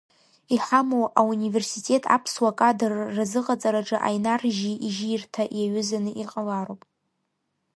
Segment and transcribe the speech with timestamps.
[0.55, 6.81] Иҳамоу ауниверситет аԥсуа кадр разыҟаҵараҿы Аинар жьи ижьирҭа иаҩызаны иҟалароуп.